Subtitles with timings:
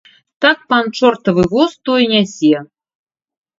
[0.41, 2.55] Так пан чортавы воз той нясе.